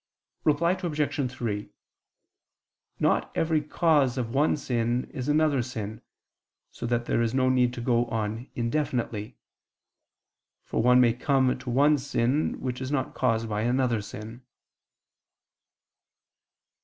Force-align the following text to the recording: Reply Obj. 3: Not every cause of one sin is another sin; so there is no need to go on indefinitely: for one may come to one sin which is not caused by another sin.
Reply 0.43 0.71
Obj. 0.71 1.31
3: 1.31 1.69
Not 2.99 3.31
every 3.35 3.61
cause 3.61 4.17
of 4.17 4.33
one 4.33 4.57
sin 4.57 5.03
is 5.11 5.29
another 5.29 5.61
sin; 5.61 6.01
so 6.71 6.87
there 6.87 7.21
is 7.21 7.35
no 7.35 7.49
need 7.49 7.71
to 7.75 7.81
go 7.81 8.05
on 8.05 8.49
indefinitely: 8.55 9.37
for 10.63 10.81
one 10.81 10.99
may 10.99 11.13
come 11.13 11.55
to 11.55 11.69
one 11.69 11.99
sin 11.99 12.59
which 12.59 12.81
is 12.81 12.91
not 12.91 13.13
caused 13.13 13.47
by 13.47 13.61
another 13.61 14.01
sin. 14.01 14.43